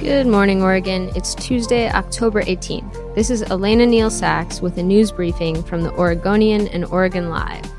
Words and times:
Good 0.00 0.26
morning, 0.26 0.62
Oregon. 0.62 1.10
It's 1.14 1.34
Tuesday, 1.34 1.90
October 1.90 2.42
18th. 2.42 3.14
This 3.14 3.28
is 3.28 3.42
Elena 3.42 3.84
Neal 3.84 4.08
Sachs 4.08 4.62
with 4.62 4.78
a 4.78 4.82
news 4.82 5.12
briefing 5.12 5.62
from 5.62 5.82
the 5.82 5.92
Oregonian 5.92 6.68
and 6.68 6.86
Oregon 6.86 7.28
Live. 7.28 7.70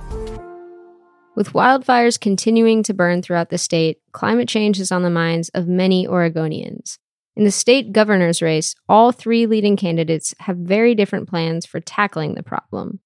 With 1.35 1.53
wildfires 1.53 2.19
continuing 2.19 2.83
to 2.83 2.93
burn 2.93 3.23
throughout 3.23 3.49
the 3.49 3.57
state, 3.57 3.97
climate 4.11 4.47
change 4.47 4.79
is 4.79 4.91
on 4.91 5.01
the 5.01 5.09
minds 5.09 5.49
of 5.55 5.67
many 5.67 6.05
Oregonians. 6.05 6.99
In 7.35 7.43
the 7.43 7.49
state 7.49 7.91
governor's 7.91 8.39
race, 8.39 8.75
all 8.87 9.11
three 9.11 9.47
leading 9.47 9.75
candidates 9.75 10.35
have 10.41 10.57
very 10.57 10.93
different 10.93 11.27
plans 11.27 11.65
for 11.65 11.79
tackling 11.79 12.35
the 12.35 12.43
problem. 12.43 12.99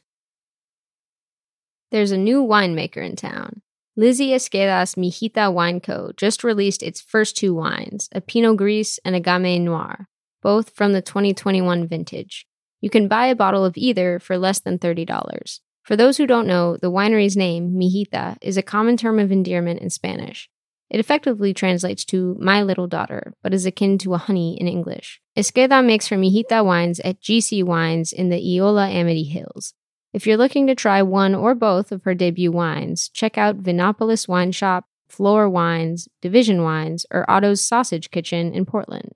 There's 1.91 2.11
a 2.11 2.17
new 2.17 2.44
winemaker 2.44 3.03
in 3.03 3.16
town. 3.16 3.61
Lizzie 3.95 4.29
Esqueda's 4.29 4.95
Mijita 4.95 5.51
Wine 5.51 5.79
Co. 5.79 6.11
just 6.16 6.44
released 6.44 6.83
its 6.83 7.01
first 7.01 7.35
two 7.35 7.53
wines, 7.53 8.07
a 8.11 8.22
Pinot 8.22 8.57
Gris 8.57 9.00
and 9.03 9.16
a 9.16 9.19
Gamay 9.19 9.59
Noir, 9.59 10.07
both 10.41 10.69
from 10.69 10.94
the 10.94 11.01
2021 11.01 11.88
vintage. 11.88 12.45
You 12.79 12.89
can 12.89 13.07
buy 13.07 13.25
a 13.25 13.35
bottle 13.35 13.66
of 13.66 13.75
either 13.75 14.19
for 14.19 14.38
less 14.38 14.59
than 14.59 14.77
$30. 14.77 15.59
For 15.83 15.95
those 15.95 16.17
who 16.17 16.27
don't 16.27 16.47
know, 16.47 16.77
the 16.77 16.91
winery's 16.91 17.35
name, 17.35 17.72
Mijita, 17.72 18.38
is 18.41 18.56
a 18.56 18.61
common 18.61 18.95
term 18.95 19.17
of 19.17 19.31
endearment 19.31 19.81
in 19.81 19.89
Spanish. 19.89 20.47
It 20.89 21.00
effectively 21.00 21.53
translates 21.53 22.06
to 22.06 22.38
my 22.39 22.61
little 22.61 22.88
daughter, 22.88 23.33
but 23.41 23.53
is 23.53 23.66
akin 23.66 23.97
to 24.00 24.13
a 24.13 24.19
honey 24.19 24.59
in 24.61 24.67
English. 24.67 25.21
Esqueda 25.35 25.83
makes 25.83 26.07
her 26.07 26.17
Mijita 26.17 26.63
wines 26.63 27.00
at 27.01 27.21
GC 27.21 27.63
Wines 27.63 28.13
in 28.13 28.29
the 28.29 28.56
Eola-Amity 28.56 29.23
Hills. 29.23 29.73
If 30.12 30.25
you're 30.25 30.38
looking 30.38 30.66
to 30.68 30.75
try 30.75 31.02
one 31.03 31.36
or 31.36 31.53
both 31.53 31.92
of 31.92 32.03
her 32.03 32.16
debut 32.16 32.52
wines, 32.52 33.09
check 33.09 33.38
out 33.38 33.62
Vinopolis 33.62 34.28
Wine 34.28 34.52
Shop, 34.52 34.86
Floor 35.08 35.47
Wines, 35.50 36.08
Division 36.22 36.64
Wines, 36.64 37.06
or 37.12 37.30
Otto's 37.30 37.62
Sausage 37.62 38.09
Kitchen 38.09 38.53
in 38.53 38.66
Portland. 38.66 39.14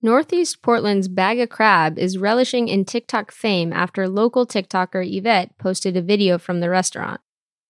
Northeast 0.00 0.62
Portland's 0.62 1.08
Bag 1.08 1.40
of 1.40 1.48
Crab 1.48 1.98
is 1.98 2.18
relishing 2.18 2.68
in 2.68 2.84
TikTok 2.84 3.32
fame 3.32 3.72
after 3.72 4.08
local 4.08 4.46
TikToker 4.46 5.04
Yvette 5.04 5.56
posted 5.58 5.96
a 5.96 6.02
video 6.02 6.38
from 6.38 6.60
the 6.60 6.70
restaurant. 6.70 7.20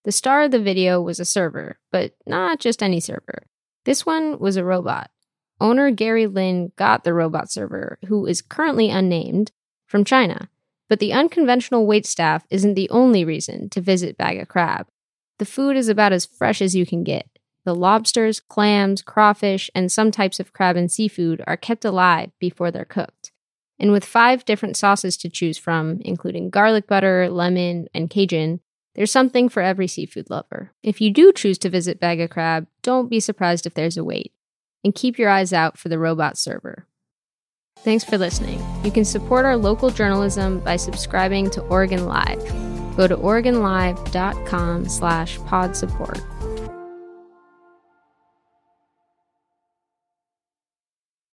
The 0.03 0.11
star 0.11 0.43
of 0.43 0.51
the 0.51 0.59
video 0.59 1.01
was 1.01 1.19
a 1.19 1.25
server, 1.25 1.79
but 1.91 2.13
not 2.27 2.59
just 2.59 2.83
any 2.83 2.99
server. 2.99 3.47
This 3.85 4.05
one 4.05 4.37
was 4.37 4.57
a 4.57 4.63
robot. 4.63 5.09
Owner 5.59 5.91
Gary 5.91 6.27
Lin 6.27 6.71
got 6.75 7.03
the 7.03 7.13
robot 7.13 7.51
server, 7.51 7.97
who 8.07 8.25
is 8.25 8.41
currently 8.41 8.89
unnamed, 8.89 9.51
from 9.87 10.03
China. 10.03 10.49
But 10.89 10.99
the 10.99 11.13
unconventional 11.13 11.85
wait 11.85 12.05
staff 12.05 12.45
isn't 12.49 12.73
the 12.73 12.89
only 12.89 13.23
reason 13.23 13.69
to 13.69 13.79
visit 13.79 14.17
Bag 14.17 14.39
of 14.39 14.47
Crab. 14.47 14.87
The 15.37 15.45
food 15.45 15.77
is 15.77 15.87
about 15.87 16.11
as 16.11 16.25
fresh 16.25 16.61
as 16.61 16.75
you 16.75 16.85
can 16.85 17.03
get. 17.03 17.29
The 17.63 17.75
lobsters, 17.75 18.39
clams, 18.39 19.01
crawfish, 19.01 19.69
and 19.75 19.91
some 19.91 20.11
types 20.11 20.39
of 20.39 20.53
crab 20.53 20.75
and 20.75 20.91
seafood 20.91 21.43
are 21.45 21.55
kept 21.55 21.85
alive 21.85 22.31
before 22.39 22.71
they're 22.71 22.85
cooked. 22.85 23.31
And 23.77 23.91
with 23.91 24.03
five 24.03 24.43
different 24.43 24.75
sauces 24.75 25.15
to 25.17 25.29
choose 25.29 25.57
from, 25.57 25.99
including 26.01 26.49
garlic 26.49 26.87
butter, 26.87 27.29
lemon, 27.29 27.87
and 27.93 28.09
Cajun, 28.09 28.59
there's 28.95 29.11
something 29.11 29.47
for 29.47 29.61
every 29.61 29.87
seafood 29.87 30.29
lover. 30.29 30.71
If 30.83 30.99
you 30.99 31.11
do 31.11 31.31
choose 31.31 31.57
to 31.59 31.69
visit 31.69 31.99
Bag 31.99 32.19
of 32.19 32.31
Crab, 32.31 32.67
don't 32.81 33.09
be 33.09 33.19
surprised 33.19 33.65
if 33.65 33.73
there's 33.73 33.97
a 33.97 34.03
wait. 34.03 34.33
And 34.83 34.95
keep 34.95 35.19
your 35.19 35.29
eyes 35.29 35.53
out 35.53 35.77
for 35.77 35.89
the 35.89 35.99
robot 35.99 36.37
server. 36.37 36.85
Thanks 37.83 38.03
for 38.03 38.17
listening. 38.17 38.61
You 38.83 38.91
can 38.91 39.05
support 39.05 39.45
our 39.45 39.55
local 39.55 39.89
journalism 39.89 40.59
by 40.59 40.75
subscribing 40.75 41.49
to 41.51 41.61
Oregon 41.61 42.05
Live. 42.05 42.39
Go 42.97 43.07
to 43.07 43.15
OregonLive.com 43.15 44.89
slash 44.89 45.39
pod 45.45 45.75
support. 45.75 46.19